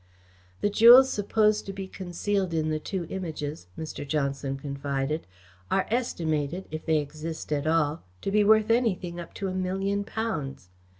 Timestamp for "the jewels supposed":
0.61-1.67